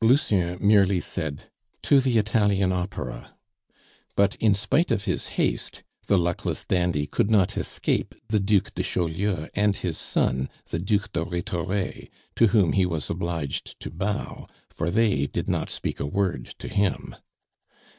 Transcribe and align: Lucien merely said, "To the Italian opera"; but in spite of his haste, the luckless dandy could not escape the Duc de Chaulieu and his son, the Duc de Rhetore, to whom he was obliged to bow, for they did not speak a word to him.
Lucien 0.00 0.56
merely 0.66 0.98
said, 0.98 1.50
"To 1.82 2.00
the 2.00 2.16
Italian 2.16 2.72
opera"; 2.72 3.34
but 4.16 4.34
in 4.36 4.54
spite 4.54 4.90
of 4.90 5.04
his 5.04 5.26
haste, 5.36 5.82
the 6.06 6.16
luckless 6.16 6.64
dandy 6.64 7.06
could 7.06 7.30
not 7.30 7.58
escape 7.58 8.14
the 8.28 8.40
Duc 8.40 8.72
de 8.74 8.82
Chaulieu 8.82 9.46
and 9.54 9.76
his 9.76 9.98
son, 9.98 10.48
the 10.70 10.78
Duc 10.78 11.12
de 11.12 11.22
Rhetore, 11.22 12.08
to 12.34 12.46
whom 12.46 12.72
he 12.72 12.86
was 12.86 13.10
obliged 13.10 13.78
to 13.80 13.90
bow, 13.90 14.48
for 14.70 14.90
they 14.90 15.26
did 15.26 15.50
not 15.50 15.68
speak 15.68 16.00
a 16.00 16.06
word 16.06 16.46
to 16.60 16.68
him. 16.68 17.14